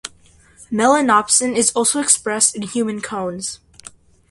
[0.71, 3.59] Melanopsin is also expressed in human cones.